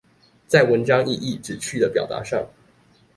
[0.47, 2.49] 在文章意義、旨趣的表達上